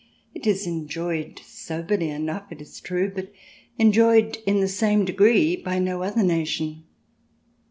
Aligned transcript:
It 0.33 0.47
is 0.47 0.65
enjoyed 0.65 1.39
soberly 1.45 2.09
enough, 2.09 2.51
it 2.51 2.59
is 2.59 2.79
true, 2.79 3.11
but 3.13 3.31
enjoyed 3.77 4.39
in 4.47 4.59
the 4.59 4.67
same 4.67 5.05
degree 5.05 5.55
by 5.55 5.77
no 5.77 6.01
other 6.01 6.23
nation. 6.23 6.85